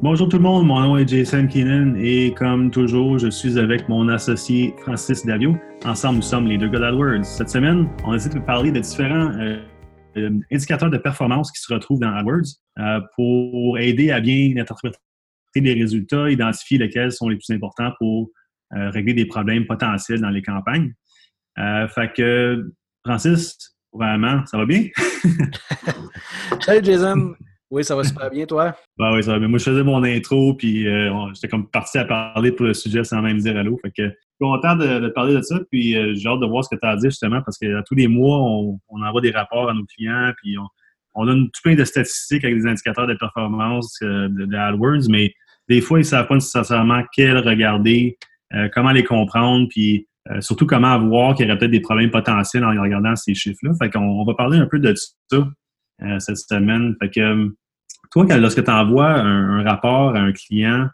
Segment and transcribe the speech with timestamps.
[0.00, 3.88] Bonjour tout le monde, mon nom est Jason Keenan et comme toujours, je suis avec
[3.88, 5.56] mon associé Francis Davio.
[5.84, 7.24] Ensemble, nous sommes les deux gars d'AdWords.
[7.24, 9.62] Cette semaine, on essaie de parler de différents euh,
[10.16, 14.98] euh, indicateurs de performance qui se retrouvent dans AdWords euh, pour aider à bien interpréter
[15.54, 18.30] les résultats, identifier lesquels sont les plus importants pour
[18.72, 20.92] régler des problèmes potentiels dans les campagnes.
[21.56, 22.72] fait que,
[23.06, 24.88] Francis, vraiment, ça va bien?
[26.60, 27.36] Salut Jason!
[27.74, 28.72] Oui, ça va super bien, toi?
[28.96, 29.48] Ben oui, ça va bien.
[29.48, 33.02] Moi, je faisais mon intro, puis euh, j'étais comme parti à parler pour le sujet
[33.02, 33.76] sans même dire allô.
[33.82, 36.64] Fait que je suis content de, parler de ça, puis euh, j'ai hâte de voir
[36.64, 39.32] ce que tu as à dire justement, parce que tous les mois, on, envoie des
[39.32, 40.56] rapports à nos clients, puis
[41.16, 45.34] on, donne tout plein de statistiques avec des indicateurs de performance euh, de, AdWords, mais
[45.68, 48.18] des fois, ils ne savent pas nécessairement quels regarder,
[48.72, 50.06] comment les comprendre, puis
[50.40, 53.72] surtout comment voir qu'il y aurait peut-être des problèmes potentiels en regardant ces chiffres-là.
[53.82, 55.48] Fait qu'on on va parler un peu de ça
[56.18, 56.94] cette semaine.
[57.00, 57.50] Fait que
[58.14, 60.86] toi, lorsque tu envoies un, rapport à un client,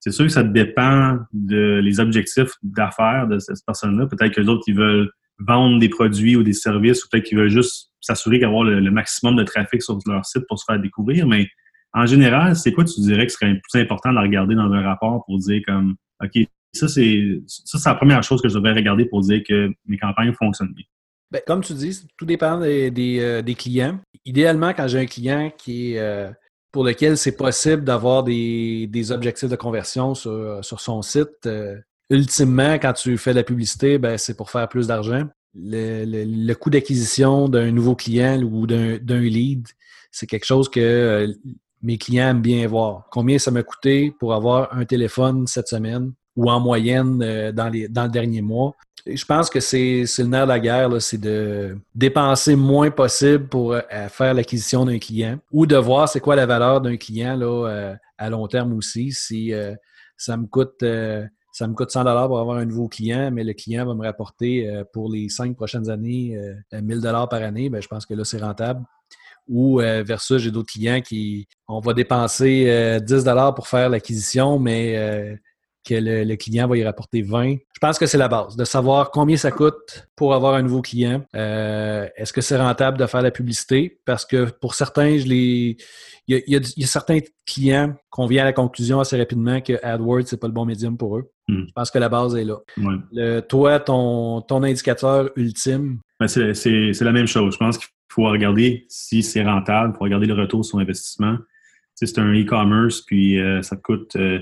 [0.00, 4.06] c'est sûr que ça dépend de les objectifs d'affaires de cette personne-là.
[4.06, 7.38] Peut-être que les autres, ils veulent vendre des produits ou des services, ou peut-être qu'ils
[7.38, 11.26] veulent juste s'assurer d'avoir le, maximum de trafic sur leur site pour se faire découvrir.
[11.26, 11.48] Mais
[11.94, 15.24] en général, c'est quoi tu dirais que serait plus important de regarder dans un rapport
[15.24, 19.06] pour dire comme OK, ça c'est ça, c'est la première chose que je devrais regarder
[19.06, 20.84] pour dire que mes campagnes fonctionnent bien.
[21.30, 23.98] Bien, comme tu dis, tout dépend des, euh, clients.
[24.24, 26.30] Idéalement, quand j'ai un client qui est euh,
[26.72, 31.46] pour lequel c'est possible d'avoir des, objectifs de conversion sur, son site.
[31.46, 31.76] Euh,
[32.10, 35.24] ultimement, quand tu fais de la publicité, ben, c'est pour faire plus d'argent.
[35.54, 39.66] Le, coût d'acquisition d'un nouveau client ou d'un lead,
[40.10, 41.32] c'est quelque chose que euh,
[41.82, 43.06] mes clients aiment bien voir.
[43.10, 46.12] Combien ça m'a coûté pour avoir un téléphone cette semaine?
[46.38, 48.74] Ou en moyenne euh, dans, les, dans le dernier mois
[49.14, 53.72] je pense que c'est le nerf de la guerre, c'est de dépenser moins possible pour
[53.72, 57.68] euh, faire l'acquisition d'un client ou de voir c'est quoi la valeur d'un client là,
[57.68, 59.12] euh, à long terme aussi.
[59.12, 59.74] Si euh,
[60.16, 60.84] ça me coûte
[61.52, 64.04] ça me coûte 100 dollars pour avoir un nouveau client, mais le client va me
[64.04, 66.38] rapporter pour les cinq prochaines années
[66.72, 68.84] 1000 dollars par année, ben, je pense que là, c'est rentable.
[69.48, 75.36] Ou versus, j'ai d'autres clients qui, on va dépenser 10 dollars pour faire l'acquisition, mais
[75.88, 77.52] que le, client va y rapporter 20.
[77.52, 80.82] Je pense que c'est la base, de savoir combien ça coûte pour avoir un nouveau
[80.82, 81.24] client.
[81.34, 83.98] Euh, est-ce que c'est rentable de faire la publicité?
[84.04, 85.76] Parce que pour certains, je les...
[86.26, 90.40] il, y a, certains clients qu'on vient à la conclusion assez rapidement que AdWords, c'est
[90.40, 91.30] pas le bon médium pour eux.
[91.48, 91.64] Hmm.
[91.66, 93.40] Je pense que la base est là.
[93.42, 96.00] toi, ton, ton indicateur ultime?
[96.20, 97.54] Ben, c'est la même chose.
[97.54, 101.36] Je pense qu'il faut regarder si c'est rentable, il faut regarder le retour sur investissement.
[101.94, 104.38] Si c'est un e-commerce, puis euh, ça coûte euh,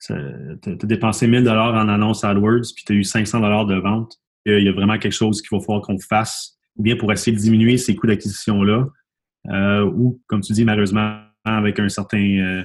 [0.00, 3.76] tu as dépensé 1000 dollars en annonce AdWords, puis tu as eu 500 dollars de
[3.76, 4.18] vente.
[4.46, 7.36] Il y a vraiment quelque chose qu'il va falloir qu'on fasse, ou bien pour essayer
[7.36, 8.86] de diminuer ces coûts d'acquisition-là,
[9.50, 12.62] euh, ou, comme tu dis, malheureusement, avec un certain, euh,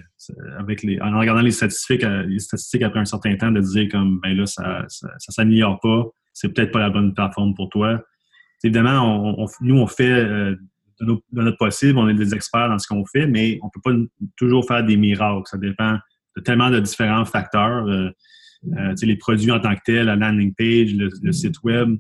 [0.57, 3.89] avec les, en regardant les statistiques, euh, les statistiques après un certain temps, de dire
[3.91, 8.01] comme, ben là, ça, ça, s'améliore pas, c'est peut-être pas la bonne plateforme pour toi.
[8.63, 10.25] Évidemment, nous, on fait
[11.01, 13.91] de, notre possible, on est des experts dans ce qu'on fait, mais on peut pas
[14.37, 15.43] toujours faire des miracles.
[15.45, 15.97] Ça dépend
[16.41, 17.87] tellement de différents facteurs.
[17.87, 18.09] Euh,
[18.77, 21.97] euh, les produits en tant que tels, la landing page, le, site web.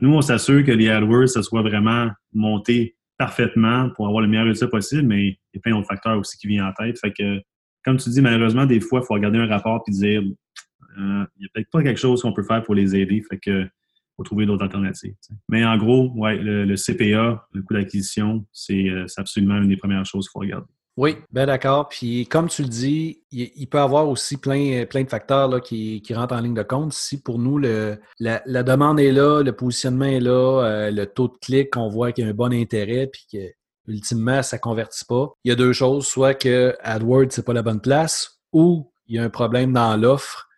[0.00, 4.46] Nous, on s'assure que les AdWords, ça soit vraiment monté parfaitement pour avoir le meilleur
[4.46, 6.98] résultat possible, mais il y a plein d'autres facteurs aussi qui viennent en tête.
[6.98, 7.40] Fait que,
[7.84, 11.40] comme tu dis, malheureusement, des fois, il faut regarder un rapport et dire euh, il
[11.40, 13.22] n'y a peut-être pas quelque chose qu'on peut faire pour les aider.
[13.28, 13.68] Fait que
[14.16, 15.14] faut trouver d'autres alternatives.
[15.48, 20.26] Mais en gros, ouais, le CPA, le coût d'acquisition, c'est absolument une des premières choses
[20.26, 20.66] qu'il faut regarder.
[20.96, 21.88] Oui, bien d'accord.
[21.88, 25.60] Puis comme tu le dis, il, peut y avoir aussi plein, plein de facteurs là,
[25.60, 26.92] qui, rentrent en ligne de compte.
[26.92, 31.36] Si pour nous, la, demande est là, le positionnement est là, euh, le taux de
[31.40, 33.38] clic, on voit qu'il y a un bon intérêt, puis que
[33.86, 35.32] ultimement, ça ne convertit pas.
[35.44, 39.16] Il y a deux choses, soit que AdWords, n'est pas la bonne place, ou il
[39.16, 40.48] y a un problème dans l'offre,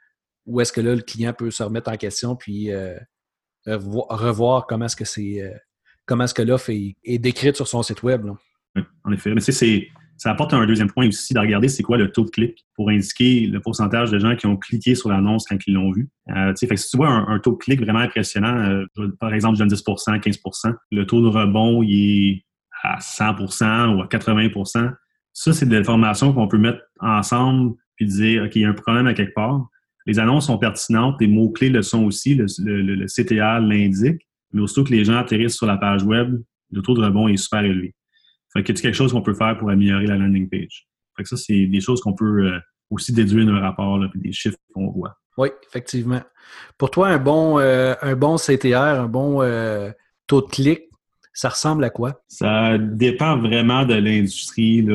[0.47, 2.99] ou est-ce que là, le client peut se remettre en question, puis euh,
[3.67, 5.57] revoir comment est-ce que c'est euh,
[6.05, 8.27] comment est-ce que l'offre est, décrite sur son site web.
[9.05, 9.33] en effet.
[9.35, 9.87] Mais c'est
[10.23, 12.91] ça apporte un deuxième point aussi de regarder c'est quoi le taux de clic pour
[12.91, 16.09] indiquer le pourcentage de gens qui ont cliqué sur l'annonce quand ils l'ont vu.
[16.31, 18.87] Euh, fait si tu vois un, taux de clic vraiment impressionnant, euh,
[19.19, 22.45] par exemple, je donne 10 15% le taux de rebond il est
[22.85, 24.93] à 100% ou à 80%
[25.33, 28.75] ça, c'est de l'information qu'on peut mettre ensemble puis dire, OK, il y a un
[28.75, 29.67] problème à quelque part.
[30.07, 34.85] Les annonces sont pertinentes, les mots-clés le sont aussi, le, le, CTA l'indique, mais aussitôt
[34.85, 36.41] que les gens atterrissent sur la page web,
[36.71, 37.95] le taux de rebond est super élevé.
[38.53, 40.87] Fait que c'est quelque chose qu'on peut faire pour améliorer la landing page?
[41.17, 42.59] Fait que ça, c'est des choses qu'on peut euh,
[42.91, 45.17] aussi déduire d'un rapport, là, puis des chiffres qu'on voit.
[45.39, 46.21] Oui, effectivement.
[46.77, 49.91] Pour toi, un bon, euh, un bon CTR, un bon euh,
[50.27, 50.83] taux de clic,
[51.33, 52.23] ça ressemble à quoi?
[52.29, 54.87] Ça dépend vraiment de l'industrie.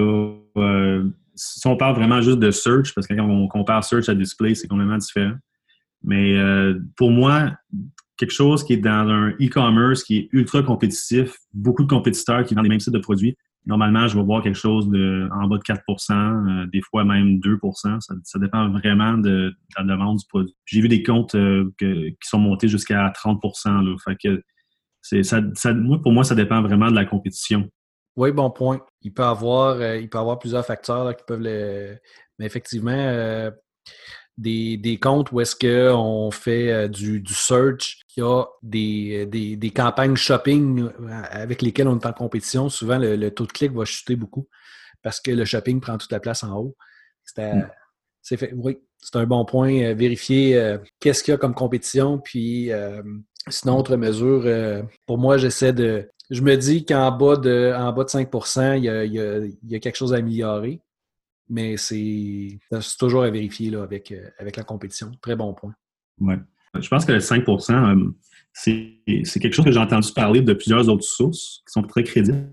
[1.36, 4.54] si on parle vraiment juste de search, parce que quand on compare search à display,
[4.54, 5.34] c'est complètement différent.
[6.04, 6.38] Mais
[6.96, 7.54] pour moi,
[8.18, 12.54] quelque chose qui est dans un e-commerce qui est ultra compétitif, beaucoup de compétiteurs qui
[12.54, 13.36] vendent les mêmes types de produits,
[13.68, 17.40] normalement, je vais voir quelque chose de en bas de 4% euh, des fois même
[17.40, 20.56] 2 ça, ça dépend vraiment de, la demande du produit.
[20.66, 23.96] J'ai vu des comptes euh, qui sont montés jusqu'à 30 là.
[24.04, 24.42] Fait que
[25.24, 25.42] ça,
[26.02, 27.70] pour moi, ça dépend vraiment de la compétition.
[28.16, 28.84] Oui, bon point.
[29.02, 31.98] Il peut avoir, euh, avoir plusieurs facteurs qui peuvent le.
[32.40, 33.52] Mais effectivement,
[34.38, 39.26] des, comptes où est-ce qu'on fait euh, du, search, il y a des,
[39.56, 40.90] des, campagnes shopping euh,
[41.30, 44.48] avec lesquelles on est en compétition, souvent le, taux de clic va chuter beaucoup
[45.02, 46.76] parce que le shopping prend toute la place en haut.
[47.24, 49.74] C'est oui, c'est un bon point.
[49.82, 52.72] Euh, vérifier qu'est-ce qu'il y a comme compétition, puis
[53.50, 56.10] sinon, autre mesure, pour moi, j'essaie de.
[56.30, 59.76] Je me dis qu'en bas de en bas de 5% il y, a, il y
[59.76, 60.82] a quelque chose à améliorer
[61.50, 62.60] mais c'est
[63.00, 65.12] toujours à vérifier là, avec, euh, avec la compétition.
[65.22, 65.74] Très bon point.
[66.20, 66.36] Oui.
[66.80, 68.12] Je pense que le 5% euh,
[68.54, 72.50] c'est quelque chose que j'ai entendu parler de plusieurs autres sources qui sont très crédibles.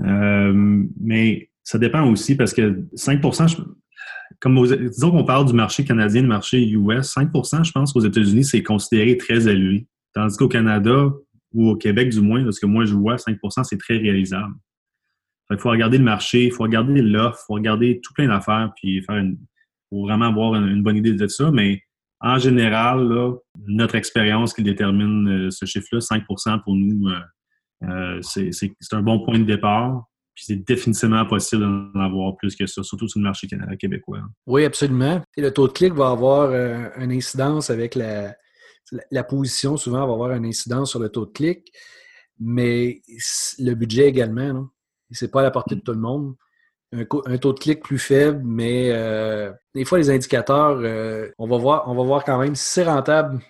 [0.00, 3.64] Euh, mais ça dépend aussi parce que 5%
[4.40, 8.44] comme disons qu'on parle du marché canadien, du marché US, 5% je pense qu'aux États-Unis,
[8.44, 9.86] c'est considéré très élevé.
[10.14, 11.10] Tandis qu'au Canada,
[11.52, 14.54] ou au Québec du moins, parce que moi je vois 5% c'est très réalisable.
[15.50, 18.70] Il faut regarder le marché, il faut regarder l'offre, il faut regarder tout plein d'affaires,
[18.76, 19.38] puis faire une,
[19.88, 21.50] pour vraiment avoir une, bonne idée de ça.
[21.50, 21.82] Mais
[22.20, 23.08] en général,
[23.66, 29.24] notre expérience qui détermine euh, ce chiffre-là, 5% pour nous, euh, euh, c'est un bon
[29.24, 30.04] point de départ.
[30.34, 33.48] Puis c'est définitivement possible d'en avoir plus que ça, surtout sur le marché
[33.80, 34.20] québécois.
[34.46, 35.20] Oui, absolument.
[35.36, 36.52] Et le taux de clic va avoir
[36.96, 38.36] une incidence avec la,
[39.10, 41.72] la, position, souvent va avoir une incidence sur le taux de clic,
[42.38, 43.02] mais
[43.58, 44.52] le budget également.
[44.52, 44.68] Non?
[45.10, 46.34] C'est pas à la portée de tout le monde.
[46.92, 47.04] Un,
[47.36, 51.84] taux de clic plus faible, mais euh, des fois, les indicateurs, euh, on, va voir,
[51.86, 53.40] on va voir quand même si c'est rentable,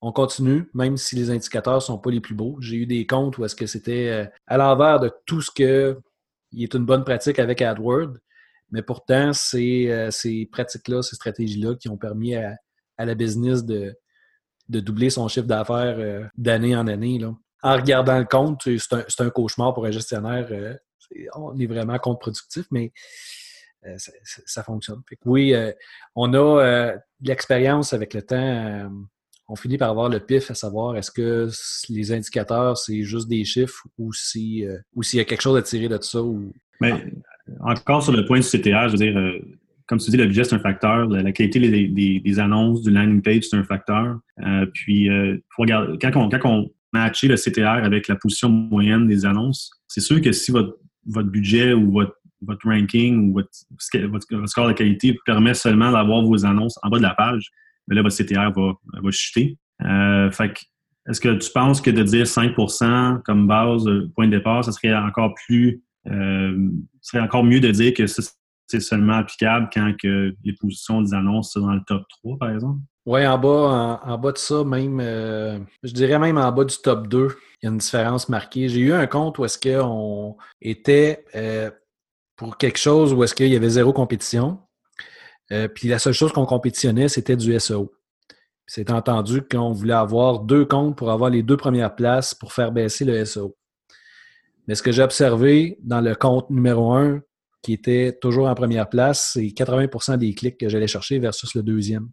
[0.00, 2.56] on continue, même si les indicateurs ne sont pas les plus beaux.
[2.60, 5.98] J'ai eu des comptes où est-ce que c'était euh, à l'envers de tout ce que
[6.56, 8.12] est une bonne pratique avec AdWords,
[8.70, 12.56] mais pourtant, c'est ces pratiques-là, ces stratégies-là qui ont permis à,
[12.96, 13.96] la business de,
[14.68, 17.18] de doubler son chiffre d'affaires d'année en année.
[17.18, 17.34] Là.
[17.64, 20.48] En regardant le compte, c'est un, un, cauchemar pour un gestionnaire
[21.34, 22.92] on est vraiment contre-productif, mais
[23.86, 23.96] euh,
[24.46, 25.02] ça, fonctionne.
[25.26, 25.70] oui, euh,
[26.14, 28.90] on a euh, de l'expérience avec le temps.
[29.46, 31.48] on finit par avoir le pif à savoir est-ce que
[31.90, 34.78] les indicateurs, c'est juste des chiffres ou s'il
[35.12, 36.20] y a quelque chose à tirer de ça.
[36.80, 36.92] Mais
[37.60, 39.42] encore sur le point du CTA, je veux dire,
[39.86, 41.06] comme tu dis, le budget, c'est un facteur.
[41.08, 44.18] La, qualité des, annonces, du landing page, c'est un facteur.
[44.72, 45.10] puis,
[45.58, 50.20] regarder, quand on, quand on le CTR avec la position moyenne des annonces, c'est sûr
[50.20, 53.50] que si votre votre budget ou votre, votre ranking ou votre,
[54.08, 57.50] votre, score de qualité permet seulement d'avoir vos annonces en bas de la page,
[57.88, 58.72] mais là, votre CTR va,
[59.02, 59.58] va chuter.
[59.82, 60.54] Euh, fait
[61.06, 64.72] est-ce que tu penses que de dire 5% comme base, euh, point de départ, ça
[64.72, 66.70] serait encore plus, euh,
[67.02, 71.52] serait encore mieux de dire que c'est seulement applicable quand que les positions des annonces
[71.52, 72.80] sont dans le top 3, par exemple?
[73.06, 76.76] Oui, en bas, en, bas de ça, même, euh, je dirais même en bas du
[76.78, 77.28] top 2,
[77.62, 78.68] il y a une différence marquée.
[78.70, 81.70] J'ai eu un compte où est-ce qu'on était euh,
[82.36, 84.58] pour quelque chose où est-ce qu'il y avait zéro compétition.
[85.52, 87.92] Euh, puis la seule chose qu'on compétitionnait, c'était du SEO.
[88.66, 92.72] C'est entendu qu'on voulait avoir deux comptes pour avoir les deux premières places pour faire
[92.72, 93.54] baisser le SEO.
[94.66, 97.20] Mais ce que j'ai observé dans le compte numéro 1,
[97.60, 101.62] qui était toujours en première place, c'est 80% des clics que j'allais chercher versus le
[101.62, 102.08] deuxième.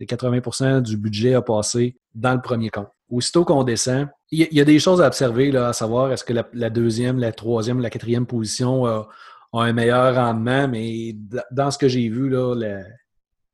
[0.00, 2.88] Les 80% du budget a passé dans le premier compte.
[3.08, 6.32] Aussitôt qu'on descend, il y, a des choses à observer, là, à savoir est-ce que
[6.32, 8.82] la, deuxième, la troisième, la quatrième position
[9.52, 11.16] ont un meilleur rendement, mais
[11.52, 12.84] dans ce que j'ai vu, là,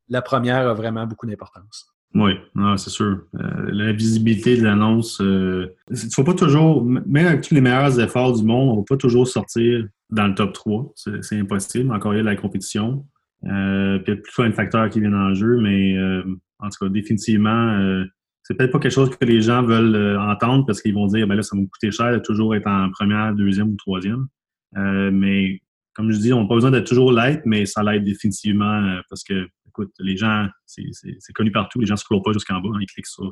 [0.08, 1.92] la, première a vraiment beaucoup d'importance.
[2.14, 2.32] Oui,
[2.76, 3.22] c'est sûr.
[3.34, 7.60] Euh, la visibilité de l'annonce, euh, il ne faut pas toujours, même avec tous les
[7.60, 10.92] meilleurs efforts du monde, on ne va pas toujours sortir dans le top 3.
[11.22, 11.92] C'est impossible.
[11.92, 13.06] Encore il y a la compétition.
[13.46, 16.22] Euh, puis il y a facteur qui vient en jeu, mais euh,
[16.58, 18.04] en tout cas, définitivement, euh,
[18.42, 21.26] c'est peut-être pas quelque chose que les gens veulent euh, entendre parce qu'ils vont dire,
[21.26, 24.26] ben là, ça va me coûter cher de toujours être en première, deuxième ou troisième.
[24.74, 25.60] mais
[25.94, 29.22] comme je dis, on n'a pas besoin d'être toujours l'être, mais ça l'aide définitivement parce
[29.24, 32.78] que, écoute, les gens, c'est connu partout, les gens ne scrollent pas jusqu'en bas, hein,
[32.80, 33.30] ils cliquent sur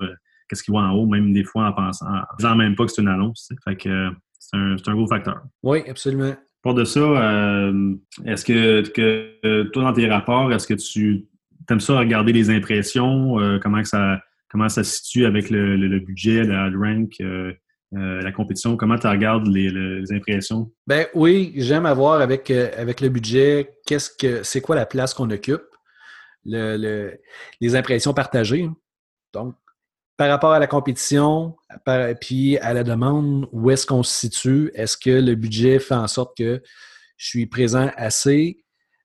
[0.48, 2.92] qu'est-ce qu'ils voient en haut, même des fois en pensant, en disant même pas que
[2.92, 3.48] c'est une annonce.
[3.64, 5.40] Fait que c'est un, un gros facteur.
[5.62, 6.34] Oui, absolument.
[6.62, 7.94] Pour de ça, euh,
[8.26, 11.26] est-ce que, que, toi, dans tes rapports, est-ce que tu
[11.70, 16.44] aimes ça regarder les impressions, euh, comment, ça, comment ça se situe avec le, budget,
[16.44, 17.14] le rank?
[17.20, 17.52] Euh,
[17.92, 18.76] la compétition?
[18.76, 20.70] Comment tu regardes les, impressions?
[20.86, 25.30] Ben oui, j'aime avoir avec, avec le budget, qu'est-ce que c'est quoi la place qu'on
[25.30, 25.64] occupe,
[26.44, 27.16] le,
[27.60, 28.68] les impressions partagées.
[29.32, 29.54] Donc,
[30.20, 31.56] par rapport à la compétition,
[32.20, 34.70] puis à la demande, où est-ce qu'on se situe?
[34.74, 36.62] Est-ce que le budget fait en sorte que
[37.16, 38.62] je suis présent assez?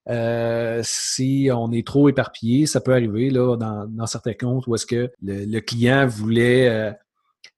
[0.09, 4.85] Euh, si on est trop éparpillé, ça peut arriver là, dans, certains comptes où est-ce
[4.85, 6.91] que le, client voulait, euh,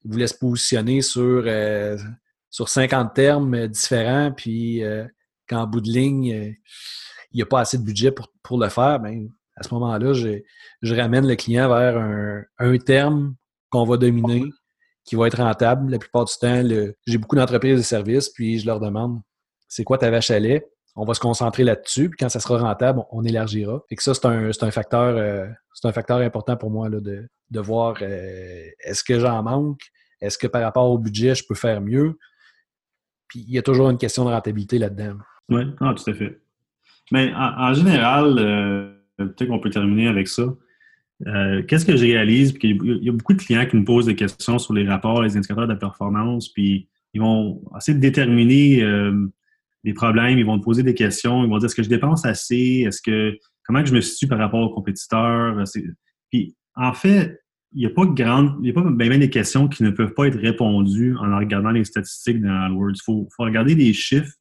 [0.05, 1.97] voulait se positionner sur, euh,
[2.51, 4.83] sur 50 termes différents, puis
[5.49, 6.25] qu'en bout de ligne,
[7.31, 10.13] il n'y a pas assez de budget pour, pour le faire, bien, à ce moment-là,
[10.13, 10.43] je,
[10.83, 13.33] je, ramène le client vers un, un terme
[13.69, 14.43] qu'on va dominer,
[15.05, 15.89] qui va être rentable.
[15.91, 16.63] La plupart du temps,
[17.05, 19.21] j'ai beaucoup d'entreprises de services, puis je leur demande
[19.67, 20.65] c'est quoi ta vache à lait?
[20.95, 23.83] On va se concentrer là-dessus, puis quand ça sera rentable, on, élargira.
[23.91, 27.27] Et que ça, c'est un, facteur, euh, c'est un facteur important pour moi là, de,
[27.51, 29.81] de voir euh, est-ce que j'en manque?
[30.21, 32.17] Est-ce que par rapport au budget, je peux faire mieux?
[33.27, 35.17] Puis il y a toujours une question de rentabilité là-dedans.
[35.49, 36.41] Oui, ah, tout à fait.
[37.11, 40.43] Mais en, général, euh, peut-être qu'on peut terminer avec ça.
[41.25, 42.53] Euh, qu'est-ce que je réalise?
[42.61, 45.35] Il y a beaucoup de clients qui me posent des questions sur les rapports, les
[45.35, 49.27] indicateurs de performance, puis ils vont essayer de déterminer euh,
[49.83, 52.25] des problèmes, ils vont me poser des questions, ils vont dire est-ce que je dépense
[52.25, 52.83] assez?
[52.85, 55.63] Est-ce que comment je me situe par rapport aux compétiteurs?
[56.29, 57.39] Puis en fait,
[57.73, 60.13] il n'y a pas grande, il y a pas bien, des questions qui ne peuvent
[60.13, 62.91] pas être répondues en regardant les statistiques dans AdWords.
[62.95, 64.33] Il faut, faut regarder les chiffres,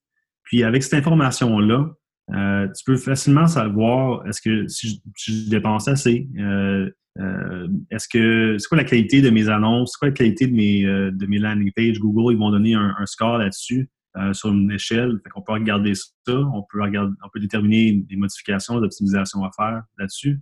[0.45, 1.91] puis avec cette information-là,
[2.35, 6.91] euh, tu peux facilement savoir est-ce que si je, dépense assez, euh,
[7.21, 10.55] euh, est-ce que c'est quoi la qualité de mes annonces, c'est quoi la qualité de
[10.55, 11.99] mes, de mes landing pages?
[11.99, 13.89] Google, ils vont donner un, score là-dessus
[14.33, 15.21] sur une échelle.
[15.33, 19.83] Qu'on peut regarder ça, on peut regarder, on peut déterminer des modifications, d'optimisation à faire
[19.99, 20.41] là-dessus.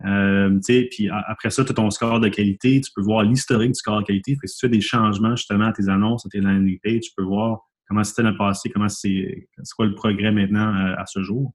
[0.00, 4.00] puis après ça, tu as ton score de qualité, tu peux voir l'historique du score
[4.00, 4.36] de qualité.
[4.44, 7.24] Si tu fais des changements justement à tes annonces, à tes landing pages, tu peux
[7.24, 11.52] voir comment c'était le passé, comment c'est, quoi le progrès maintenant euh, à, ce jour?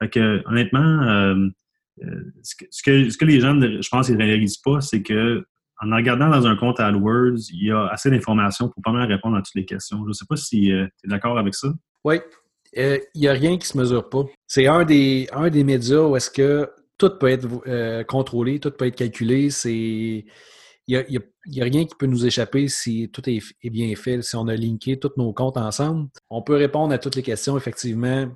[0.00, 1.48] Fait que, honnêtement, euh,
[2.02, 5.44] euh, ce, que, les gens, je pense, ils ne réalisent pas, c'est que
[5.80, 9.36] en regardant dans un compte AdWords, il y a assez d'informations pour pas mal répondre
[9.36, 9.98] à toutes les questions.
[10.04, 11.68] Je ne sais pas si tu es d'accord avec ça.
[12.04, 12.20] Oui.
[12.74, 14.24] Il n'y a rien qui se mesure pas.
[14.46, 18.86] C'est un des, un des médias où est-ce que tout peut être contrôlé, tout peut
[18.86, 19.50] être calculé.
[19.50, 20.24] C'est
[20.88, 24.56] n'y a, rien qui peut nous échapper si tout est, bien fait, si on a
[24.56, 26.08] linké tous nos comptes ensemble.
[26.30, 28.28] On peut répondre à toutes les questions, effectivement.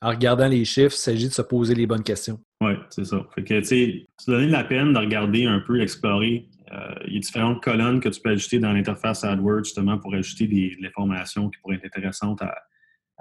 [0.00, 2.40] En regardant les chiffres, il s'agit de se poser les bonnes questions.
[2.60, 3.24] Oui, c'est ça.
[3.34, 6.48] Fait que, tu sais, donner la peine de regarder un peu, explorer.
[6.72, 10.14] Euh, il y a différentes colonnes que tu peux ajouter dans l'interface AdWords, justement, pour
[10.14, 12.54] ajouter des, de l'information qui pourrait être intéressante à,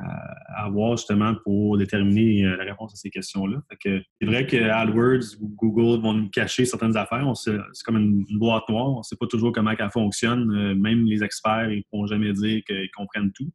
[0.01, 3.61] à, avoir justement pour déterminer euh, la réponse à ces questions-là.
[3.83, 7.25] c'est vrai que AdWords ou Google vont nous cacher certaines affaires.
[7.35, 8.89] C'est comme une, boîte noire.
[8.89, 10.51] On ne sait pas toujours comment elle fonctionne.
[10.51, 13.51] Euh, même les experts, ils ne pourront jamais dire qu'ils comprennent tout.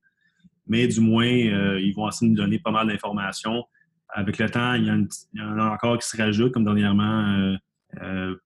[0.67, 3.65] Mais du moins, euh, ils vont essayer de nous donner pas mal d'informations.
[4.09, 7.57] Avec le temps, il y, en a encore qui se rajoutent, comme dernièrement,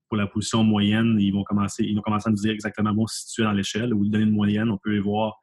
[0.09, 3.03] pour la position moyenne, ils vont commencer, ils vont commencer à nous dire exactement où
[3.03, 4.71] on se situe dans l'échelle ou donner une moyenne.
[4.71, 5.39] On peut les voir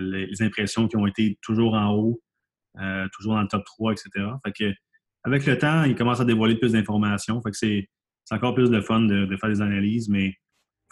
[0.00, 2.20] les, impressions qui ont été toujours en haut,
[2.80, 4.10] euh, toujours dans le top 3, etc.
[4.44, 4.72] Fait que,
[5.24, 7.40] avec le temps, il commence à dévoiler plus d'informations.
[7.42, 7.88] Fait que c'est
[8.30, 10.36] encore plus de fun de, faire des analyses, mais il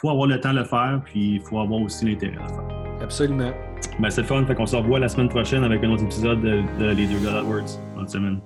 [0.00, 2.48] faut avoir le temps de le faire, puis il faut avoir aussi l'intérêt de le
[2.48, 3.02] faire.
[3.02, 3.52] Absolument.
[3.98, 4.44] Ben, c'est fun.
[4.46, 7.44] Fait qu'on se revoit la semaine prochaine avec un autre épisode de, Les deux God
[7.44, 7.80] Words.
[7.94, 8.40] Bonne semaine.